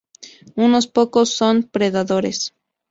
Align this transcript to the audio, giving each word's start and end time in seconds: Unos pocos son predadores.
Unos 0.55 0.87
pocos 0.87 1.29
son 1.29 1.61
predadores. 1.61 2.55